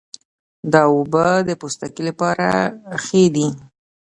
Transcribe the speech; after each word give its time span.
دا 0.71 0.81
اوبه 0.95 1.25
د 1.47 1.49
پوستکي 1.59 2.01
لپاره 2.09 2.49
ښې 3.03 3.23
دي. 3.35 3.47